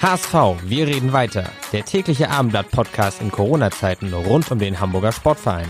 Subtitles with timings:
[0.00, 1.50] HSV, wir reden weiter.
[1.72, 5.66] Der tägliche Abendblatt-Podcast in Corona-Zeiten rund um den Hamburger Sportverein.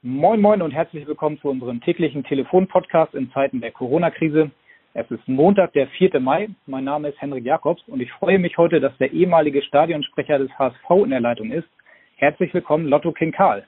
[0.00, 4.50] Moin Moin und herzlich willkommen zu unserem täglichen Telefon-Podcast in Zeiten der Corona-Krise.
[4.94, 6.20] Es ist Montag, der 4.
[6.20, 6.48] Mai.
[6.64, 10.50] Mein Name ist Henrik Jakobs und ich freue mich heute, dass der ehemalige Stadionsprecher des
[10.58, 11.68] HSV in der Leitung ist.
[12.16, 13.66] Herzlich willkommen, Lotto King Karl.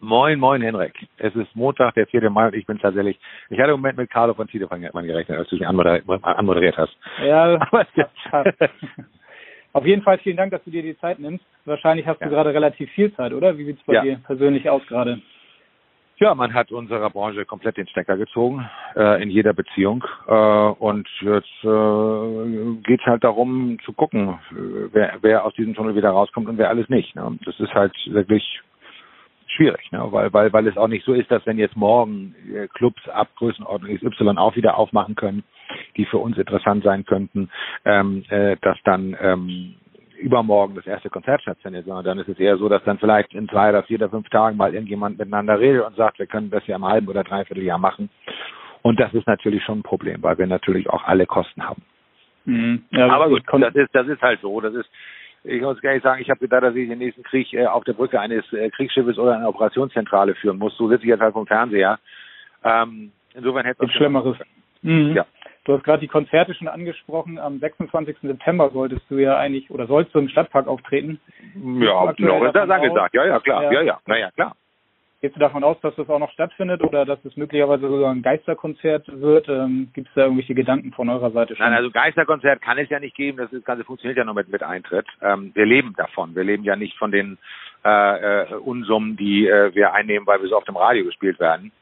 [0.00, 0.94] Moin, moin, Henrik.
[1.16, 2.30] Es ist Montag, der 4.
[2.30, 3.18] Mai und ich bin tatsächlich,
[3.50, 6.96] ich hatte im Moment mit Carlo von Tiedemann gerechnet, als du dich anmoderiert, hast.
[7.24, 7.58] Ja,
[9.72, 11.44] Auf jeden Fall vielen Dank, dass du dir die Zeit nimmst.
[11.64, 12.28] Wahrscheinlich hast ja.
[12.28, 13.58] du gerade relativ viel Zeit, oder?
[13.58, 14.02] Wie sieht es bei ja.
[14.02, 15.20] dir persönlich aus gerade?
[16.18, 20.04] Ja, man hat unserer Branche komplett den Stecker gezogen, äh, in jeder Beziehung.
[20.26, 25.74] Äh, und jetzt äh, geht es halt darum zu gucken, äh, wer, wer aus diesem
[25.74, 27.14] Tunnel wieder rauskommt und wer alles nicht.
[27.14, 27.38] Ne?
[27.44, 28.60] Das ist halt wirklich
[29.48, 30.06] schwierig, ne?
[30.10, 33.28] weil, weil, weil es auch nicht so ist, dass wenn jetzt morgen äh, Clubs ab
[33.36, 35.44] Größenordnung XY auch wieder aufmachen können,
[35.96, 37.50] die für uns interessant sein könnten,
[37.84, 39.74] ähm, äh, dass dann ähm,
[40.18, 43.48] übermorgen das erste Konzert stattfindet, sondern dann ist es eher so, dass dann vielleicht in
[43.48, 46.66] zwei oder vier oder fünf Tagen mal irgendjemand miteinander redet und sagt, wir können das
[46.66, 48.10] ja im halben oder dreiviertel Jahr machen.
[48.82, 51.82] Und das ist natürlich schon ein Problem, weil wir natürlich auch alle Kosten haben.
[52.44, 52.84] Mhm.
[52.90, 54.60] Ja, Aber gut, das ist, das ist halt so.
[54.60, 54.88] Das ist,
[55.44, 57.84] ich muss gar nicht sagen, ich habe gedacht, dass ich den nächsten Krieg äh, auf
[57.84, 60.76] der Brücke eines äh, Kriegsschiffes oder einer Operationszentrale führen muss.
[60.76, 61.98] So sitze ich jetzt halt vom Fernseher.
[62.64, 64.36] Ähm, insofern hätte es Schlimmeres.
[64.82, 65.14] Mhm.
[65.14, 65.26] Ja.
[65.64, 67.38] Du hast gerade die Konzerte schon angesprochen.
[67.38, 68.16] Am 26.
[68.22, 71.20] September solltest du ja eigentlich oder sollst du im Stadtpark auftreten.
[71.54, 73.14] Ja, noch ist das angesagt.
[73.14, 73.64] Ja, ja, klar.
[73.64, 74.00] Ja, ja, ja.
[74.06, 74.56] naja, klar.
[75.20, 78.22] Gehst du davon aus, dass das auch noch stattfindet oder dass es möglicherweise sogar ein
[78.22, 79.48] Geisterkonzert wird?
[79.48, 81.66] Ähm, Gibt es da irgendwelche Gedanken von eurer Seite schon?
[81.66, 83.36] Nein, also Geisterkonzert kann es ja nicht geben.
[83.36, 85.06] Das Ganze funktioniert ja nur mit, mit Eintritt.
[85.20, 86.36] Ähm, wir leben davon.
[86.36, 87.36] Wir leben ja nicht von den
[87.84, 91.72] äh, äh, Unsummen, die äh, wir einnehmen, weil wir so auf dem Radio gespielt werden.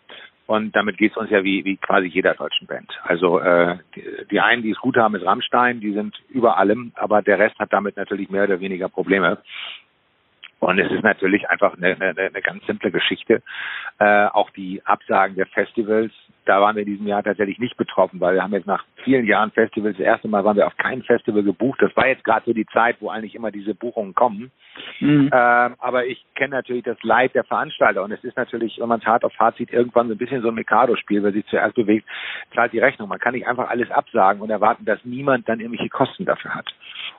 [0.46, 2.88] Und damit geht es uns ja wie, wie quasi jeder deutschen Band.
[3.02, 6.92] Also äh, die, die einen, die es gut haben, ist Rammstein, die sind über allem,
[6.94, 9.38] aber der Rest hat damit natürlich mehr oder weniger Probleme.
[10.58, 13.42] Und es ist natürlich einfach eine, eine, eine ganz simple Geschichte.
[13.98, 16.12] Äh, auch die Absagen der Festivals,
[16.46, 19.26] da waren wir in diesem Jahr tatsächlich nicht betroffen, weil wir haben jetzt nach vielen
[19.26, 21.82] Jahren Festivals, das erste Mal waren wir auf kein Festival gebucht.
[21.82, 24.50] Das war jetzt gerade so die Zeit, wo eigentlich immer diese Buchungen kommen.
[25.00, 25.30] Mhm.
[25.32, 29.00] Ähm, aber ich kenne natürlich das Leid der Veranstalter und es ist natürlich, wenn man
[29.00, 31.74] es hart auf hart sieht, irgendwann so ein bisschen so ein Mikado-Spiel, wer sich zuerst
[31.74, 32.06] bewegt,
[32.54, 33.08] zahlt die Rechnung.
[33.08, 36.72] Man kann nicht einfach alles absagen und erwarten, dass niemand dann irgendwelche Kosten dafür hat.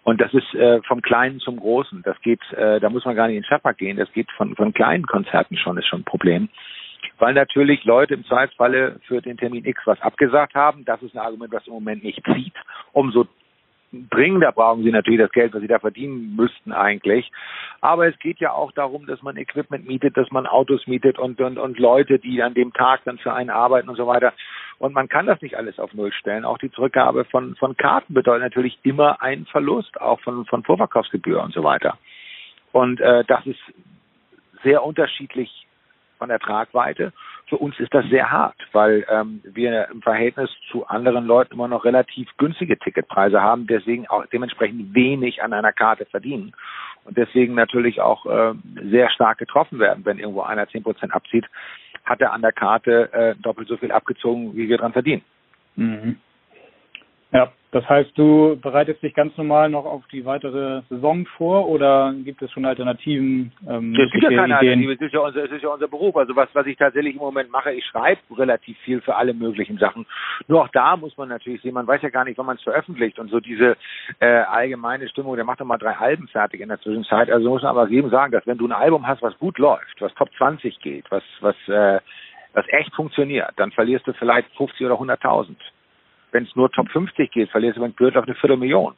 [0.04, 2.02] Und das ist äh, vom Kleinen zum Großen.
[2.04, 3.98] Das geht, äh, da muss man gar nicht in den Stadtpark gehen.
[3.98, 6.50] Das geht von, von kleinen Konzerten schon, ist schon ein Problem.
[7.20, 10.86] Weil natürlich Leute im Zweifelsfalle für den Termin X was abgesagt haben.
[10.86, 12.54] Das ist ein Argument, was im Moment nicht zieht.
[12.92, 13.28] Umso
[13.92, 17.32] dringender brauchen sie natürlich das Geld, was sie da verdienen müssten eigentlich.
[17.82, 21.40] Aber es geht ja auch darum, dass man Equipment mietet, dass man Autos mietet und,
[21.40, 24.34] und, und Leute, die an dem Tag dann für einen arbeiten und so weiter.
[24.80, 26.46] Und man kann das nicht alles auf Null stellen.
[26.46, 31.42] Auch die Zurückgabe von, von Karten bedeutet natürlich immer einen Verlust, auch von, von Vorverkaufsgebühr
[31.42, 31.98] und so weiter.
[32.74, 33.60] Und äh, das ist
[34.64, 35.67] sehr unterschiedlich
[36.18, 37.14] von der Tragweite.
[37.48, 41.68] Für uns ist das sehr hart, weil ähm, wir im Verhältnis zu anderen Leuten immer
[41.68, 46.54] noch relativ günstige Ticketpreise haben, deswegen auch dementsprechend wenig an einer Karte verdienen
[47.08, 51.46] und deswegen natürlich auch äh, sehr stark getroffen werden, wenn irgendwo einer zehn Prozent abzieht,
[52.04, 55.24] hat er an der Karte äh, doppelt so viel abgezogen, wie wir dran verdienen.
[55.78, 56.18] Mhm.
[57.32, 62.14] Ja, das heißt, du bereitest dich ganz normal noch auf die weitere Saison vor oder
[62.24, 63.52] gibt es schon Alternativen?
[63.68, 66.16] Ähm, es gibt ja keine Alternative, es ist ja, unser, es ist ja unser Beruf.
[66.16, 69.78] Also was, was ich tatsächlich im Moment mache, ich schreibe relativ viel für alle möglichen
[69.78, 70.06] Sachen.
[70.48, 72.64] Nur auch da muss man natürlich sehen, man weiß ja gar nicht, wann man es
[72.64, 73.76] veröffentlicht und so diese
[74.20, 77.30] äh, allgemeine Stimmung, der macht doch mal drei Alben fertig in der Zwischenzeit.
[77.30, 80.00] Also muss man aber jedem sagen, dass wenn du ein Album hast, was gut läuft,
[80.00, 82.00] was Top 20 geht, was, was, äh,
[82.54, 85.58] was echt funktioniert, dann verlierst du vielleicht 50 oder 100.000
[86.32, 88.94] wenn es nur Top 50 geht, verlierst du mit Gürtel auf eine Viertelmillion.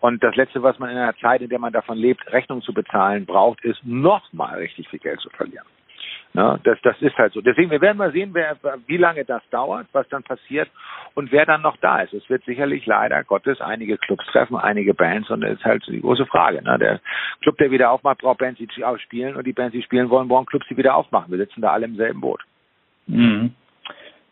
[0.00, 2.72] Und das Letzte, was man in einer Zeit, in der man davon lebt, Rechnung zu
[2.72, 5.66] bezahlen braucht, ist nochmal richtig viel Geld zu verlieren.
[6.34, 7.40] Ja, das, das ist halt so.
[7.40, 10.68] Deswegen, wir werden mal sehen, wer, wie lange das dauert, was dann passiert
[11.14, 12.12] und wer dann noch da ist.
[12.12, 16.02] Es wird sicherlich leider Gottes einige Clubs treffen, einige Bands und das ist halt die
[16.02, 16.62] große Frage.
[16.62, 16.78] Ne?
[16.78, 17.00] Der
[17.40, 18.68] Club, der wieder aufmacht, braucht Bands, die
[18.98, 21.30] spielen und die Bands, die spielen wollen, brauchen Clubs, die wieder aufmachen.
[21.30, 22.42] Wir sitzen da alle im selben Boot.
[23.06, 23.54] Mhm.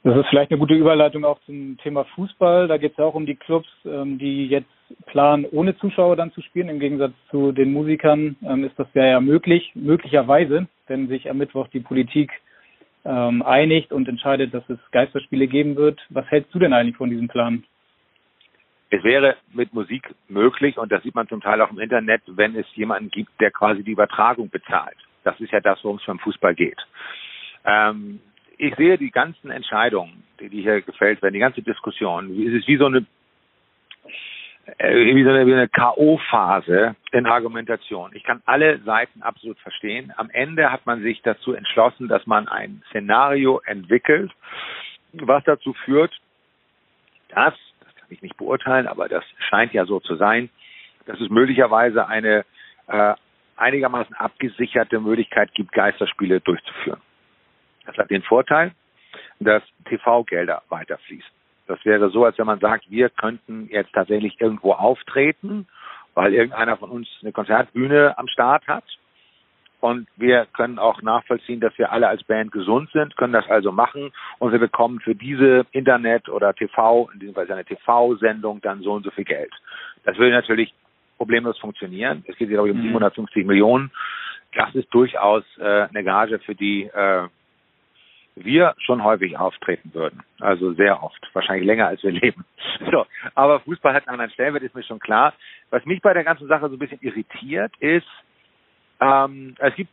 [0.04, 2.68] Das ist vielleicht eine gute Überleitung auch zum Thema Fußball.
[2.68, 4.68] Da geht es auch um die Clubs, ähm, die jetzt
[5.06, 6.68] planen, ohne Zuschauer dann zu spielen.
[6.68, 11.38] Im Gegensatz zu den Musikern ähm, ist das ja, ja möglich, möglicherweise, wenn sich am
[11.38, 12.30] Mittwoch die Politik
[13.06, 15.98] ähm, einigt und entscheidet, dass es Geisterspiele geben wird.
[16.10, 17.64] Was hältst du denn eigentlich von diesem Plan?
[18.90, 22.54] Es wäre mit Musik möglich, und das sieht man zum Teil auch im Internet, wenn
[22.56, 24.98] es jemanden gibt, der quasi die Übertragung bezahlt.
[25.22, 26.78] Das ist ja das, worum es beim Fußball geht.
[27.64, 28.20] Ähm,
[28.66, 32.68] ich sehe die ganzen Entscheidungen, die, die hier gefällt werden, die ganze Diskussion, es ist
[32.68, 33.04] wie so eine
[34.78, 38.10] äh, wie so eine, eine K.O.-Phase in Argumentation.
[38.14, 40.12] Ich kann alle Seiten absolut verstehen.
[40.16, 44.32] Am Ende hat man sich dazu entschlossen, dass man ein Szenario entwickelt,
[45.12, 46.12] was dazu führt,
[47.28, 50.48] dass, das kann ich nicht beurteilen, aber das scheint ja so zu sein,
[51.04, 52.46] dass es möglicherweise eine
[52.86, 53.14] äh,
[53.56, 57.00] einigermaßen abgesicherte Möglichkeit gibt, Geisterspiele durchzuführen.
[57.86, 58.72] Das hat den Vorteil,
[59.40, 61.30] dass TV-Gelder weiterfließen.
[61.66, 65.66] Das wäre so, als wenn man sagt, wir könnten jetzt tatsächlich irgendwo auftreten,
[66.14, 68.84] weil irgendeiner von uns eine Konzertbühne am Start hat.
[69.80, 73.70] Und wir können auch nachvollziehen, dass wir alle als Band gesund sind, können das also
[73.70, 74.12] machen.
[74.38, 78.92] Und wir bekommen für diese Internet- oder TV, in diesem Fall eine TV-Sendung, dann so
[78.92, 79.52] und so viel Geld.
[80.04, 80.72] Das würde natürlich
[81.18, 82.24] problemlos funktionieren.
[82.26, 83.46] Es geht, glaube ich, um 750 mhm.
[83.46, 83.90] Millionen.
[84.54, 87.28] Das ist durchaus äh, eine Gage, für die äh,
[88.36, 90.22] wir schon häufig auftreten würden.
[90.40, 92.44] Also sehr oft, wahrscheinlich länger als wir leben.
[92.90, 95.32] So, aber Fußball hat einen anderen Stellenwert, ist mir schon klar.
[95.70, 98.06] Was mich bei der ganzen Sache so ein bisschen irritiert, ist,
[99.00, 99.90] ähm, es gibt,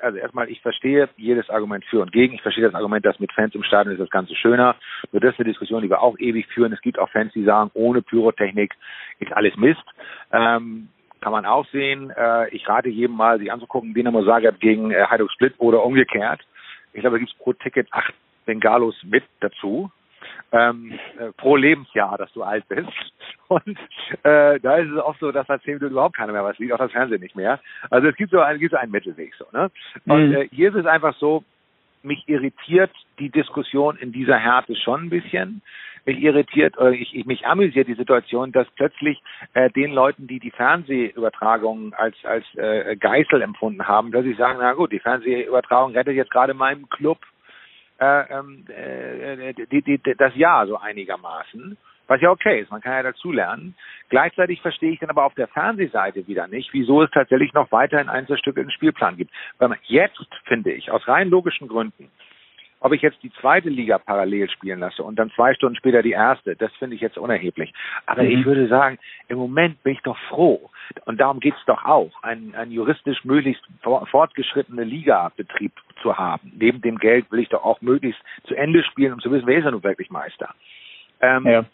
[0.00, 2.34] also erstmal, ich verstehe jedes Argument für und gegen.
[2.34, 4.76] Ich verstehe das Argument, dass mit Fans im Stadion ist das Ganze schöner.
[5.12, 6.72] Nur das ist eine Diskussion, die wir auch ewig führen.
[6.72, 8.74] Es gibt auch Fans, die sagen, ohne Pyrotechnik
[9.18, 9.84] ist alles Mist.
[10.32, 10.88] Ähm,
[11.20, 12.10] kann man auch sehen.
[12.10, 16.40] Äh, ich rate jedem mal, sich anzugucken, Dynamo Zagreb gegen äh, Hajduk Split oder umgekehrt.
[16.92, 18.14] Ich glaube, da gibt es pro Ticket acht
[18.46, 19.90] Bengalos mit dazu.
[20.52, 22.90] Ähm, äh, pro Lebensjahr, dass du alt bist.
[23.48, 23.78] Und
[24.22, 26.72] äh, da ist es auch so, dass nach zehn Minuten überhaupt keiner mehr was sieht,
[26.72, 27.60] auch das Fernsehen nicht mehr.
[27.88, 29.46] Also es gibt so einen, gibt so einen Mittelweg so.
[29.52, 29.70] Ne?
[30.06, 30.34] Und mhm.
[30.34, 31.44] äh, hier ist es einfach so,
[32.02, 35.62] mich irritiert die Diskussion in dieser Härte schon ein bisschen.
[36.06, 39.22] Mich irritiert oder ich, ich mich amüsiert die Situation, dass plötzlich
[39.54, 44.72] äh, den Leuten, die die Fernsehübertragung als als äh, Geißel empfunden haben, plötzlich sagen, na
[44.72, 47.18] gut, die Fernsehübertragung rettet jetzt gerade meinem Club
[47.98, 51.76] äh, ähm, äh, die, die, das Jahr so einigermaßen
[52.10, 53.76] was ja okay ist, man kann ja dazulernen.
[54.08, 58.08] Gleichzeitig verstehe ich dann aber auf der Fernsehseite wieder nicht, wieso es tatsächlich noch weiterhin
[58.08, 59.30] Einzelstücke im Spielplan gibt.
[59.58, 62.10] Weil man jetzt, finde ich, aus rein logischen Gründen,
[62.80, 66.12] ob ich jetzt die zweite Liga parallel spielen lasse und dann zwei Stunden später die
[66.12, 67.72] erste, das finde ich jetzt unerheblich.
[68.06, 68.30] Aber mhm.
[68.30, 68.98] ich würde sagen,
[69.28, 70.70] im Moment bin ich doch froh.
[71.04, 75.72] Und darum geht es doch auch, einen, einen juristisch möglichst fortgeschrittene Liga-Betrieb
[76.02, 76.52] zu haben.
[76.56, 79.58] Neben dem Geld will ich doch auch möglichst zu Ende spielen, um zu wissen, wer
[79.58, 80.54] ist er nun wirklich Meister.
[81.20, 81.64] Ähm, ja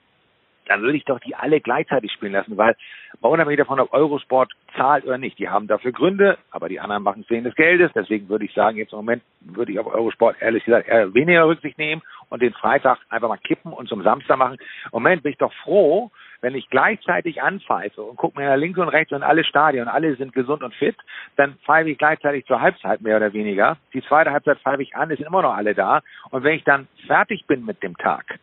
[0.67, 2.77] dann würde ich doch die alle gleichzeitig spielen lassen, weil
[3.21, 7.23] unabhängig davon, ob Eurosport zahlt oder nicht, die haben dafür Gründe, aber die anderen machen
[7.23, 7.91] es wegen des Geldes.
[7.95, 11.47] Deswegen würde ich sagen, jetzt im Moment würde ich auf Eurosport ehrlich gesagt eher weniger
[11.47, 14.59] Rücksicht nehmen und den Freitag einfach mal kippen und zum Samstag machen.
[14.87, 16.11] Im Moment bin ich doch froh,
[16.41, 20.17] wenn ich gleichzeitig anpfeife und gucke mir nach links und rechts und alle Stadien, alle
[20.17, 20.97] sind gesund und fit,
[21.37, 23.77] dann pfeife ich gleichzeitig zur Halbzeit mehr oder weniger.
[23.95, 26.03] Die zweite Halbzeit pfeife ich an, es sind immer noch alle da.
[26.31, 28.39] Und wenn ich dann fertig bin mit dem Tag,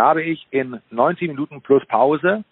[0.00, 2.44] habe ich in 90 Minuten plus Pause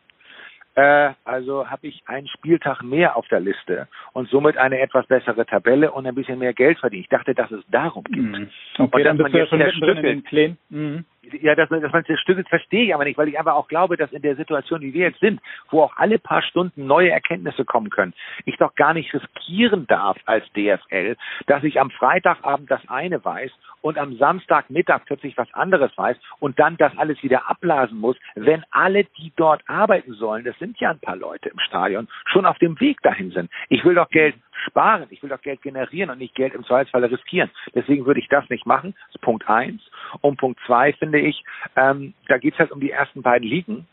[0.79, 5.45] äh, also habe ich einen Spieltag mehr auf der Liste und somit eine etwas bessere
[5.45, 7.03] Tabelle und ein bisschen mehr Geld verdient.
[7.03, 8.23] Ich dachte, dass es darum geht.
[8.23, 8.49] Mhm.
[8.79, 10.59] Okay, und dann bist du ja schon mittendrin in den Plänen.
[10.69, 13.69] Mhm ja, dass, dass man das Stück verstehe ich aber nicht, weil ich einfach auch
[13.69, 17.11] glaube, dass in der Situation, wie wir jetzt sind, wo auch alle paar Stunden neue
[17.11, 22.71] Erkenntnisse kommen können, ich doch gar nicht riskieren darf als DFL, dass ich am Freitagabend
[22.71, 27.51] das eine weiß und am Samstagmittag plötzlich was anderes weiß und dann das alles wieder
[27.51, 31.59] abblasen muss, wenn alle, die dort arbeiten sollen, das sind ja ein paar Leute im
[31.59, 33.51] Stadion, schon auf dem Weg dahin sind.
[33.69, 37.05] Ich will doch Geld sparen, ich will doch Geld generieren und nicht Geld im Zweifelsfall
[37.05, 37.51] riskieren.
[37.75, 38.95] Deswegen würde ich das nicht machen.
[39.07, 39.83] Das ist Punkt eins.
[40.21, 41.43] Und Punkt zwei finde ich,
[41.77, 43.87] ähm, da geht es halt um die ersten beiden Ligen.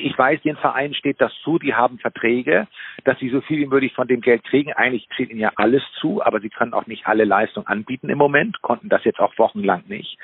[0.00, 2.68] Ich weiß, den Vereinen steht das zu, die haben Verträge,
[3.04, 4.72] dass sie so viel wie möglich von dem Geld kriegen.
[4.72, 8.18] Eigentlich steht ihnen ja alles zu, aber sie können auch nicht alle Leistungen anbieten im
[8.18, 10.16] Moment, konnten das jetzt auch wochenlang nicht.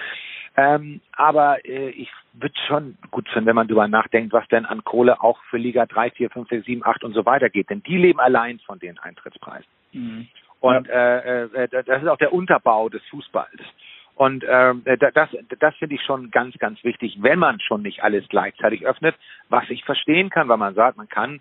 [0.56, 4.84] Ähm, aber äh, ich würde schon gut finden, wenn man darüber nachdenkt, was denn an
[4.84, 7.70] Kohle auch für Liga 3, 4, 5, 6, 7, 8 und so weiter geht.
[7.70, 9.66] Denn die leben allein von den Eintrittspreisen.
[9.92, 10.28] Mhm.
[10.60, 11.18] Und ja.
[11.18, 13.60] äh, äh, das ist auch der Unterbau des Fußballs.
[14.16, 15.28] Und ähm, das,
[15.58, 19.16] das finde ich schon ganz, ganz wichtig, wenn man schon nicht alles gleichzeitig öffnet,
[19.48, 21.40] was ich verstehen kann, weil man sagt, man kann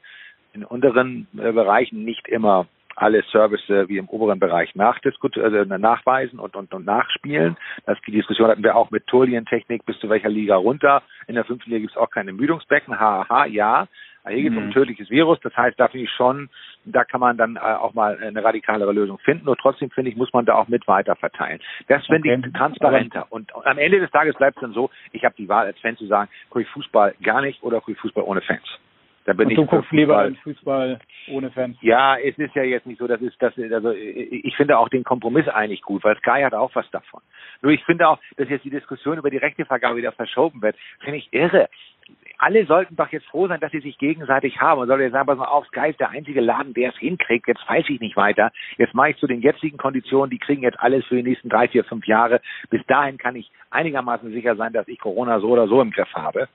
[0.53, 6.39] in unteren äh, Bereichen nicht immer alle Service wie im oberen Bereich nachdiskutieren, also nachweisen
[6.39, 7.57] und, und, und nachspielen.
[7.85, 11.01] Das, die Diskussion hatten wir auch mit Turlientechnik bis zu welcher Liga runter.
[11.27, 12.99] In der fünften Liga gibt es auch keine Müdungsbecken.
[12.99, 13.87] Haha, ja.
[14.27, 15.39] Hier geht es um ein tödliches Virus.
[15.41, 16.49] Das heißt, da finde ich schon,
[16.85, 19.45] da kann man dann äh, auch mal eine radikalere Lösung finden.
[19.45, 21.59] Nur trotzdem finde ich, muss man da auch mit weiter verteilen.
[21.87, 22.47] Das finde okay.
[22.47, 23.27] ich transparenter.
[23.29, 25.97] Und am Ende des Tages bleibt es dann so, ich habe die Wahl als Fan
[25.97, 28.79] zu sagen, gucke ich Fußball gar nicht oder gucke ich Fußball ohne Fans.
[29.25, 30.99] Da bin und du guckst lieber in Fußball
[31.29, 31.77] ohne Fans.
[31.81, 35.03] Ja, es ist ja jetzt nicht so, das ist das also ich finde auch den
[35.03, 37.21] Kompromiss eigentlich gut, weil Sky hat auch was davon.
[37.61, 41.19] Nur ich finde auch, dass jetzt die Diskussion über die Rechtevergabe wieder verschoben wird, finde
[41.19, 41.69] ich irre.
[42.37, 44.79] Alle sollten doch jetzt froh sein, dass sie sich gegenseitig haben.
[44.79, 47.47] Man soll jetzt sagen, pass mal auf, Sky ist der einzige Laden, der es hinkriegt.
[47.47, 48.51] Jetzt weiß ich nicht weiter.
[48.77, 51.67] Jetzt mache ich zu den jetzigen Konditionen, die kriegen jetzt alles für die nächsten drei,
[51.67, 52.41] vier, fünf Jahre.
[52.69, 56.13] Bis dahin kann ich einigermaßen sicher sein, dass ich Corona so oder so im Griff
[56.13, 56.47] habe.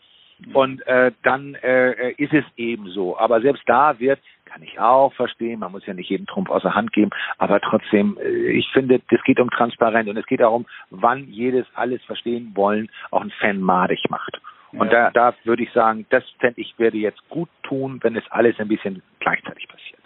[0.52, 3.18] Und äh, dann äh, ist es eben so.
[3.18, 6.74] Aber selbst da wird, kann ich auch verstehen, man muss ja nicht jeden Trumpf außer
[6.74, 10.66] Hand geben, aber trotzdem, äh, ich finde, es geht um Transparenz und es geht darum,
[10.90, 14.40] wann jedes alles verstehen wollen auch ein Fan madig macht.
[14.72, 15.10] Und ja.
[15.10, 18.58] da, da würde ich sagen, das fände ich, werde jetzt gut tun, wenn es alles
[18.58, 19.98] ein bisschen gleichzeitig passiert.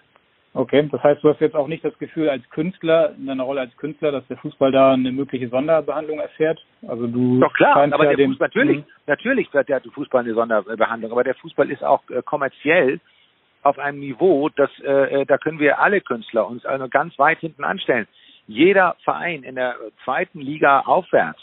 [0.54, 3.62] Okay, das heißt, du hast jetzt auch nicht das Gefühl als Künstler, in deiner Rolle
[3.62, 6.62] als Künstler, dass der Fußball da eine mögliche Sonderbehandlung erfährt?
[6.87, 8.85] Also du Doch klar, aber ja der Fußball, natürlich, mhm.
[9.07, 13.00] natürlich wird der Fußball eine Sonderbehandlung, aber der Fußball ist auch äh, kommerziell
[13.62, 17.38] auf einem Niveau, dass äh, äh, da können wir alle Künstler uns also ganz weit
[17.38, 18.07] hinten anstellen.
[18.47, 21.42] Jeder Verein in der zweiten Liga aufwärts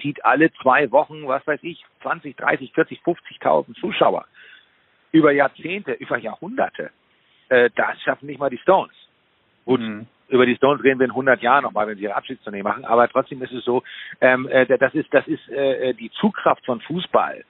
[0.00, 4.26] zieht alle zwei Wochen, was weiß ich, 20, 30, 40, 50.000 Zuschauer
[5.12, 6.90] über Jahrzehnte, über Jahrhunderte
[7.48, 8.92] äh, das schaffen nicht mal die Stones.
[9.64, 10.06] Gut, mhm.
[10.28, 13.08] über die Stones reden wir in 100 Jahren nochmal, wenn sie ihre Abschiedstournee machen, aber
[13.08, 13.82] trotzdem ist es so,
[14.20, 17.44] ähm, äh, das ist, das ist äh, die Zugkraft von Fußball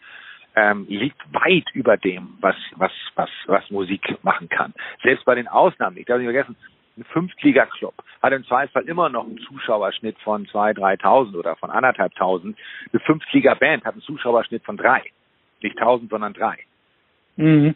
[0.56, 4.74] ähm, liegt weit über dem, was, was, was, was Musik machen kann.
[5.02, 6.56] Selbst bei den Ausnahmen, ich darf nicht vergessen,
[6.98, 12.58] ein Fünftliga-Club hat im Zweifelsfall immer noch einen Zuschauerschnitt von 2.000, 3.000 oder von anderthalbtausend.
[12.92, 15.02] Eine Fünftliga-Band hat einen Zuschauerschnitt von drei.
[15.62, 16.58] Nicht 1.000, sondern drei.
[17.36, 17.74] Mhm.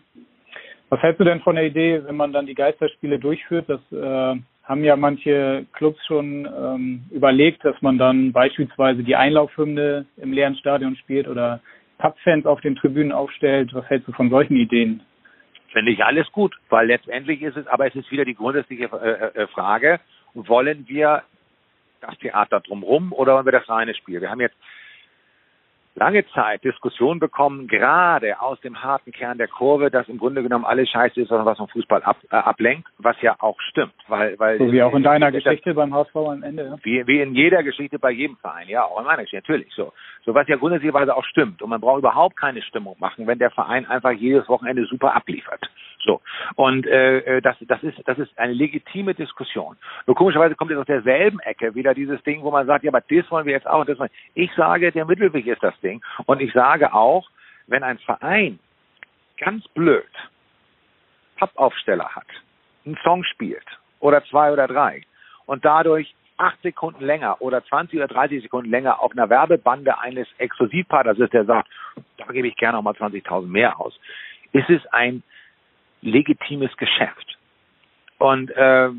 [0.88, 3.68] Was hältst du denn von der Idee, wenn man dann die Geisterspiele durchführt?
[3.68, 10.06] Das äh, haben ja manche Clubs schon ähm, überlegt, dass man dann beispielsweise die Einlaufhymne
[10.16, 11.60] im leeren Stadion spielt oder
[11.98, 13.72] Pubfans auf den Tribünen aufstellt.
[13.72, 15.00] Was hältst du von solchen Ideen?
[15.72, 19.42] Finde ich alles gut, weil letztendlich ist es, aber es ist wieder die grundsätzliche äh,
[19.42, 20.00] äh, Frage,
[20.34, 21.22] wollen wir
[22.00, 24.20] das Theater drumherum oder wollen wir das reine Spiel?
[24.20, 24.56] Wir haben jetzt
[25.94, 30.64] lange Zeit Diskussion bekommen, gerade aus dem harten Kern der Kurve, dass im Grunde genommen
[30.64, 33.92] alles scheiße ist, was vom Fußball ab, äh, ablenkt, was ja auch stimmt.
[34.08, 36.64] Weil, weil so wie auch in deiner Geschichte das, beim HSV am Ende.
[36.64, 36.76] Ja?
[36.82, 39.92] Wie, wie in jeder Geschichte bei jedem Verein, ja, auch in meiner Geschichte, natürlich so.
[40.24, 41.62] So was ja grundsätzlicherweise auch stimmt.
[41.62, 45.68] Und man braucht überhaupt keine Stimmung machen, wenn der Verein einfach jedes Wochenende super abliefert.
[46.04, 46.20] So.
[46.56, 49.76] Und äh, äh das, das, ist, das ist eine legitime Diskussion.
[50.06, 53.00] Nur komischerweise kommt jetzt aus derselben Ecke wieder dieses Ding, wo man sagt, ja, aber
[53.00, 53.84] das wollen wir jetzt auch.
[53.84, 54.42] Das wollen wir.
[54.44, 56.02] Ich sage, der Mittelweg ist das Ding.
[56.26, 57.28] Und ich sage auch,
[57.66, 58.58] wenn ein Verein
[59.38, 60.08] ganz blöd
[61.36, 62.26] Pappaufsteller hat,
[62.86, 63.66] einen Song spielt
[64.00, 65.02] oder zwei oder drei
[65.46, 70.26] und dadurch acht Sekunden länger oder 20 oder 30 Sekunden länger auf einer Werbebande eines
[70.38, 71.68] Exklusivpartners ist, der sagt,
[72.16, 73.98] da gebe ich gerne noch mal 20.000 mehr aus,
[74.52, 75.22] ist es ein
[76.00, 77.38] legitimes Geschäft.
[78.18, 78.90] Und äh,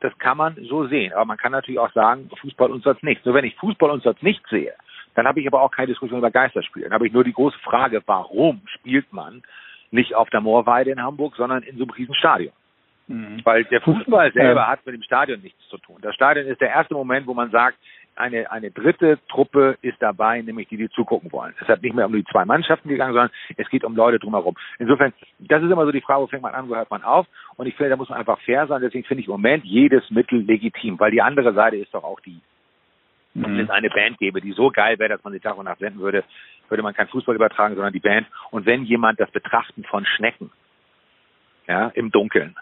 [0.00, 1.12] das kann man so sehen.
[1.12, 3.22] Aber man kann natürlich auch sagen, Fußball uns sonst nicht.
[3.24, 4.74] So wenn ich Fußball uns sonst nicht sehe,
[5.14, 6.86] dann habe ich aber auch keine Diskussion über Geisterspiele.
[6.86, 9.42] Dann habe ich nur die große Frage, warum spielt man
[9.90, 12.52] nicht auf der Moorweide in Hamburg, sondern in so einem Riesenstadion?
[13.06, 13.40] Mhm.
[13.44, 15.98] Weil der Fußball selber hat mit dem Stadion nichts zu tun.
[16.00, 17.76] Das Stadion ist der erste Moment, wo man sagt,
[18.16, 21.54] eine, eine dritte Truppe ist dabei, nämlich die, die zugucken wollen.
[21.60, 24.56] Es hat nicht mehr um die zwei Mannschaften gegangen, sondern es geht um Leute drumherum.
[24.78, 27.26] Insofern, das ist immer so die Frage, wo fängt man an, wo hört man auf?
[27.56, 28.82] Und ich finde, da muss man einfach fair sein.
[28.82, 32.20] Deswegen finde ich im Moment jedes Mittel legitim, weil die andere Seite ist doch auch
[32.20, 32.40] die,
[33.34, 35.80] wenn es eine Band gäbe, die so geil wäre, dass man sie Tag und Nacht
[35.80, 36.24] senden würde,
[36.68, 38.26] würde man kein Fußball übertragen, sondern die Band.
[38.50, 40.50] Und wenn jemand das Betrachten von Schnecken,
[41.66, 42.54] ja, im Dunkeln,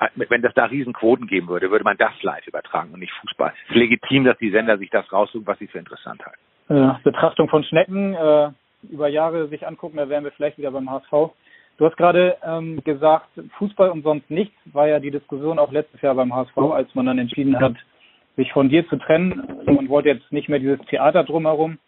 [0.00, 3.52] äh, wenn das da Riesenquoten geben würde, würde man das live übertragen und nicht Fußball.
[3.64, 6.40] Es ist legitim, dass die Sender sich das raussuchen, was sie für interessant halten.
[6.68, 8.50] Ja, Betrachtung von Schnecken äh,
[8.90, 11.32] über Jahre sich angucken, da wären wir vielleicht wieder beim HSV.
[11.78, 13.28] Du hast gerade ähm, gesagt,
[13.58, 17.06] Fußball und sonst nichts war ja die Diskussion auch letztes Jahr beim HSV, als man
[17.06, 17.74] dann entschieden hat,
[18.36, 19.42] sich von dir zu trennen.
[19.64, 21.78] Man wollte jetzt nicht mehr dieses Theater drumherum.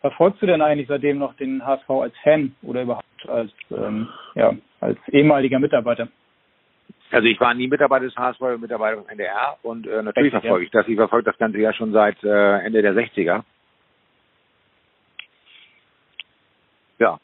[0.00, 4.54] Verfolgst du denn eigentlich seitdem noch den HSV als Fan oder überhaupt als, ähm, ja,
[4.80, 6.08] als ehemaliger Mitarbeiter?
[7.10, 10.64] Also ich war nie Mitarbeiter des HSV, Mitarbeiter des NDR und äh, natürlich Richtig, verfolge
[10.66, 10.86] ich das.
[10.86, 13.42] Ich verfolge das Ganze ja schon seit äh, Ende der 60er.
[16.98, 17.18] Ja.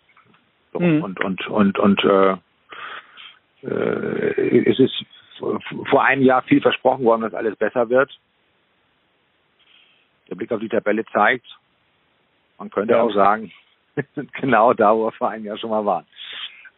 [0.73, 1.03] So, mhm.
[1.03, 2.33] Und und und und äh,
[3.63, 5.05] äh, es ist
[5.91, 8.11] vor einem Jahr viel versprochen worden, dass alles besser wird.
[10.31, 11.47] Der Blick auf die Tabelle zeigt,
[12.59, 13.03] man könnte ja.
[13.03, 13.53] auch sagen,
[14.41, 16.07] genau da, wo wir vor einem Jahr schon mal waren.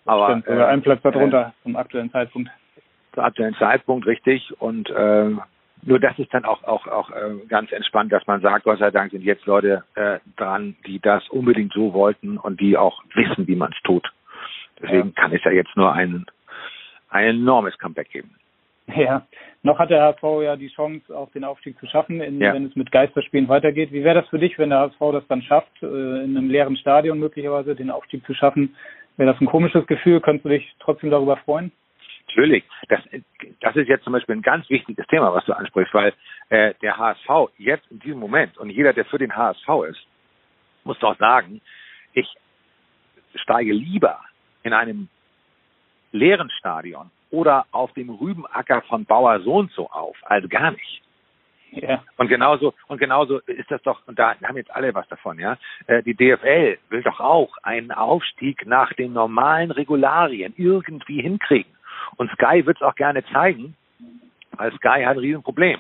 [0.05, 2.51] Aber Stimmt, äh, ein Platz darunter äh, zum aktuellen Zeitpunkt.
[3.13, 4.53] Zum aktuellen Zeitpunkt, richtig.
[4.61, 5.31] Und äh,
[5.83, 8.91] nur das ist dann auch auch auch äh, ganz entspannt, dass man sagt, Gott sei
[8.91, 13.47] Dank sind jetzt Leute äh, dran, die das unbedingt so wollten und die auch wissen,
[13.47, 14.09] wie man es tut.
[14.81, 15.23] Deswegen ja.
[15.23, 16.27] kann es ja jetzt nur ein
[17.09, 18.35] ein enormes Comeback geben.
[18.97, 19.27] Ja,
[19.63, 22.55] noch hat der HSV ja die Chance, auch den Aufstieg zu schaffen, in, ja.
[22.55, 23.93] wenn es mit Geisterspielen weitergeht.
[23.93, 26.77] Wie wäre das für dich, wenn der HSV das dann schafft, äh, in einem leeren
[26.77, 28.77] Stadion möglicherweise den Aufstieg zu schaffen?
[29.17, 30.21] Wäre das ein komisches Gefühl?
[30.21, 31.73] Könntest du dich trotzdem darüber freuen?
[32.29, 32.65] Natürlich.
[32.89, 33.01] Das,
[33.61, 36.13] das ist jetzt zum Beispiel ein ganz wichtiges Thema, was du ansprichst, weil
[36.51, 40.07] äh, der HSV jetzt in diesem Moment und jeder, der für den HSV ist,
[40.85, 41.61] muss doch sagen,
[42.13, 42.29] ich
[43.35, 44.21] steige lieber
[44.63, 45.09] in einem
[46.13, 51.03] leeren Stadion oder auf dem Rübenacker von Bauer so und so auf, als gar nicht.
[51.73, 52.03] Ja.
[52.17, 55.59] Und genauso, und genauso ist das doch, und da haben jetzt alle was davon, ja.
[55.87, 61.71] Äh, die DFL will doch auch einen Aufstieg nach den normalen Regularien irgendwie hinkriegen.
[62.17, 63.77] Und Sky wird es auch gerne zeigen,
[64.53, 65.79] weil Sky hat ein Riesenproblem.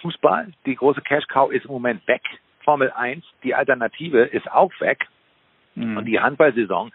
[0.00, 2.22] Fußball, die große Cash Cow ist im Moment weg.
[2.64, 5.06] Formel 1, die Alternative ist auch weg.
[5.74, 5.98] Mhm.
[5.98, 6.90] Und die Handballsaison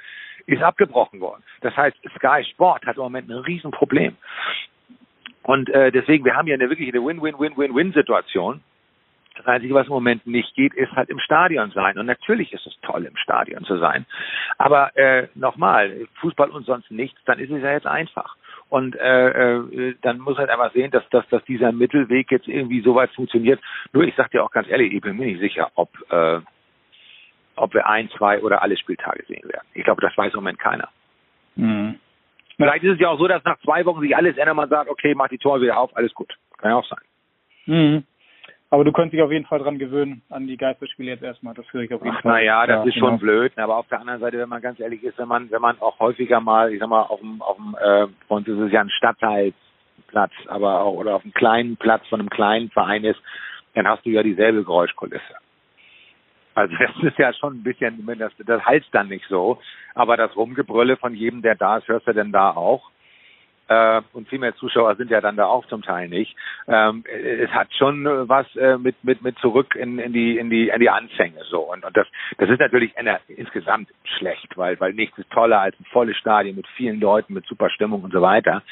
[0.46, 1.44] ist abgebrochen worden.
[1.62, 4.16] Das heißt, Sky Sport hat im Moment ein Riesenproblem.
[5.44, 8.62] Und äh, deswegen, wir haben hier eine wirklich eine Win-Win-Win-Win-Win-Situation.
[9.36, 11.98] Das Einzige, was im Moment nicht geht, ist halt im Stadion sein.
[11.98, 14.06] Und natürlich ist es toll, im Stadion zu sein.
[14.58, 18.36] Aber äh, nochmal, Fußball und sonst nichts, dann ist es ja jetzt einfach.
[18.70, 22.82] Und äh, äh, dann muss halt einfach sehen, dass, dass, dass dieser Mittelweg jetzt irgendwie
[22.82, 23.60] so weit funktioniert.
[23.92, 26.40] Nur ich sag dir auch ganz ehrlich, ich bin mir nicht sicher, ob äh,
[27.56, 29.68] ob wir ein, zwei oder alle Spieltage sehen werden.
[29.74, 30.90] Ich glaube, das weiß im Moment keiner.
[31.56, 32.00] Mhm.
[32.56, 34.90] Vielleicht ist es ja auch so, dass nach zwei Wochen sich alles ändert, man sagt,
[34.90, 36.34] okay, mach die Tore wieder auf, alles gut.
[36.58, 37.00] Kann ja auch sein.
[37.66, 38.04] Mhm.
[38.74, 41.54] Aber du könntest dich auf jeden Fall dran gewöhnen, an die Geisterspiele jetzt erstmal.
[41.54, 42.32] Das höre ich auf jeden Ach, Fall.
[42.32, 43.20] Naja, das ja, ist schon genau.
[43.20, 43.56] blöd.
[43.56, 46.00] Aber auf der anderen Seite, wenn man ganz ehrlich ist, wenn man, wenn man auch
[46.00, 48.82] häufiger mal, ich sag mal, auf dem, auf dem, äh, bei uns ist es ja
[48.82, 53.22] ein Stadtteilplatz, aber auch, oder auf einem kleinen Platz von einem kleinen Verein ist,
[53.76, 55.36] dann hast du ja dieselbe Geräuschkulisse.
[56.56, 59.60] Also das ist ja schon ein bisschen, das, das heißt dann nicht so.
[59.96, 62.90] Aber das Rumgebrülle von jedem, der da ist, hörst du denn da auch.
[63.70, 66.36] Äh, und viel mehr Zuschauer sind ja dann da auch zum Teil nicht.
[66.68, 70.68] Ähm, es hat schon was äh, mit mit mit zurück in, in die in die
[70.68, 72.06] in die Anfänge so und, und das
[72.38, 76.58] das ist natürlich eine, insgesamt schlecht, weil weil nichts ist toller als ein volles Stadion
[76.58, 78.64] mit vielen Leuten mit super Stimmung und so weiter.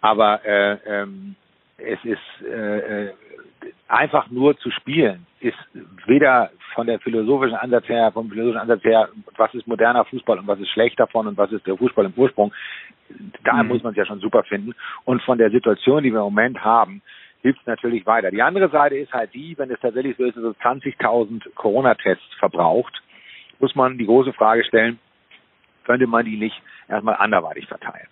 [0.00, 1.34] Aber äh, ähm,
[1.84, 3.12] es ist äh, äh
[3.88, 5.58] einfach nur zu spielen ist
[6.06, 10.46] weder von der philosophischen Ansatz her, vom philosophischen Ansatz her, was ist moderner Fußball und
[10.46, 12.52] was ist schlecht davon und was ist der Fußball im Ursprung,
[13.44, 13.68] da mhm.
[13.68, 14.74] muss man es ja schon super finden.
[15.04, 17.02] Und von der Situation, die wir im Moment haben,
[17.42, 18.30] hilft es natürlich weiter.
[18.30, 22.34] Die andere Seite ist halt die, wenn es tatsächlich so ist, dass es 20.000 Corona-Tests
[22.38, 23.02] verbraucht,
[23.58, 24.98] muss man die große Frage stellen,
[25.84, 28.06] könnte man die nicht erstmal anderweitig verteilen?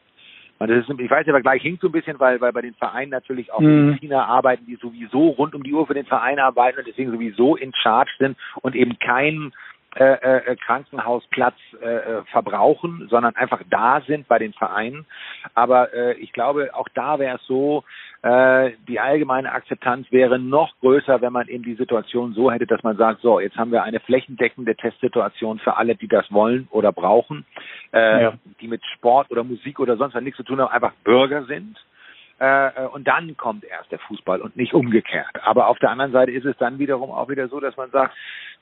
[0.58, 2.74] Und das ist, ich weiß aber gleich hinkt so ein bisschen, weil, weil bei den
[2.74, 3.90] Vereinen natürlich auch mhm.
[3.90, 7.56] Mediziner arbeiten, die sowieso rund um die Uhr für den Verein arbeiten und deswegen sowieso
[7.56, 9.52] in Charge sind und eben kein
[9.96, 15.06] äh, äh, Krankenhausplatz äh, äh, verbrauchen, sondern einfach da sind bei den Vereinen.
[15.54, 17.84] Aber äh, ich glaube, auch da wäre es so,
[18.22, 22.82] äh, die allgemeine Akzeptanz wäre noch größer, wenn man eben die Situation so hätte, dass
[22.82, 26.92] man sagt, so, jetzt haben wir eine flächendeckende Testsituation für alle, die das wollen oder
[26.92, 27.46] brauchen,
[27.92, 28.34] äh, ja.
[28.60, 31.78] die mit Sport oder Musik oder sonst was nichts zu tun haben, einfach Bürger sind
[32.40, 35.42] äh, äh, und dann kommt erst der Fußball und nicht umgekehrt.
[35.42, 38.14] Aber auf der anderen Seite ist es dann wiederum auch wieder so, dass man sagt,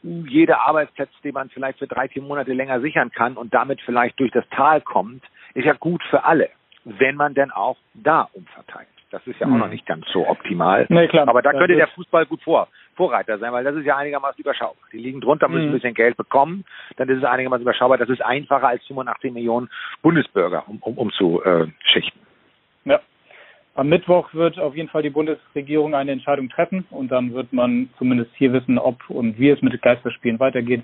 [0.02, 3.80] uh, jeder Arbeitsplatz, den man vielleicht für drei, vier Monate länger sichern kann und damit
[3.82, 5.22] vielleicht durch das Tal kommt,
[5.54, 6.48] ist ja gut für alle,
[6.84, 8.88] wenn man denn auch da umverteilt.
[9.10, 9.70] Das ist ja auch noch hm.
[9.72, 10.86] nicht ganz so optimal.
[10.88, 11.28] Nee, klar.
[11.28, 14.82] Aber da könnte der Fußball gut vor, Vorreiter sein, weil das ist ja einigermaßen überschaubar.
[14.92, 15.70] Die liegen drunter, müssen mhm.
[15.70, 16.64] ein bisschen Geld bekommen,
[16.96, 17.98] dann ist es einigermaßen überschaubar.
[17.98, 19.68] Das ist einfacher als 85 Millionen
[20.02, 22.20] Bundesbürger um, um, umzuschichten.
[22.84, 23.00] Ja,
[23.76, 27.90] am Mittwoch wird auf jeden Fall die Bundesregierung eine Entscheidung treffen und dann wird man
[27.98, 30.82] zumindest hier wissen, ob und wie es mit den Geisterspielen weitergeht.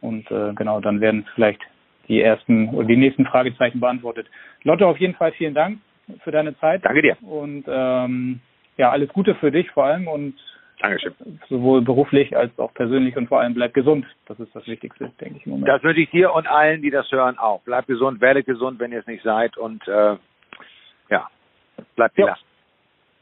[0.00, 1.60] Und äh, genau, dann werden vielleicht
[2.08, 4.26] die ersten oder die nächsten Fragezeichen beantwortet.
[4.64, 5.78] Lotte, auf jeden Fall vielen Dank
[6.24, 6.84] für deine Zeit.
[6.84, 7.16] Danke dir.
[7.22, 8.40] Und ähm,
[8.76, 10.34] ja, alles Gute für dich vor allem und
[10.80, 11.14] Dankeschön.
[11.48, 14.04] sowohl beruflich als auch persönlich und vor allem bleib gesund.
[14.26, 15.68] Das ist das Wichtigste, denke ich im Moment.
[15.68, 17.62] Das wünsche ich dir und allen, die das hören, auch.
[17.64, 20.16] Bleib gesund, werde gesund, wenn ihr es nicht seid und äh,
[21.08, 21.28] ja,
[21.96, 22.36] Bleibt ja.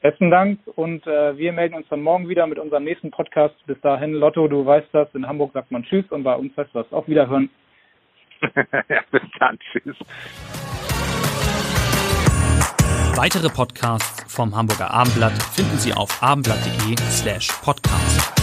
[0.03, 3.55] Besten Dank und äh, wir melden uns dann morgen wieder mit unserem nächsten Podcast.
[3.67, 6.71] Bis dahin, Lotto, du weißt das, in Hamburg sagt man Tschüss und bei uns heißt
[6.73, 7.51] das auch Wiederhören.
[8.89, 9.97] ja, bis dann, Tschüss.
[13.15, 18.40] Weitere Podcasts vom Hamburger Abendblatt finden Sie auf abendblatt.de slash podcast.